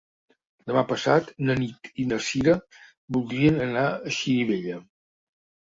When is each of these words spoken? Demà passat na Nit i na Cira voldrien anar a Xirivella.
Demà 0.69 0.81
passat 0.91 1.29
na 1.49 1.57
Nit 1.59 1.91
i 2.05 2.07
na 2.13 2.19
Cira 2.29 2.57
voldrien 3.19 3.63
anar 3.69 3.87
a 3.93 4.17
Xirivella. 4.19 4.83